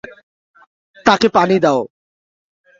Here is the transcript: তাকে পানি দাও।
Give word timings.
তাকে 1.05 1.27
পানি 1.35 1.55
দাও। 1.63 1.79